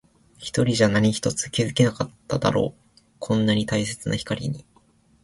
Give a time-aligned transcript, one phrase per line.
[0.39, 2.89] 一人じゃ何一つ気づけなかっただろう。
[3.19, 4.65] こんなに大切な光に。